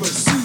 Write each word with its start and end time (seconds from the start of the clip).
super, 0.00 0.14
super. 0.14 0.39